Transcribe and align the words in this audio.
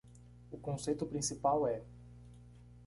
O 0.49 0.57
conceito 0.57 1.05
principal 1.05 1.67
é 1.67 1.83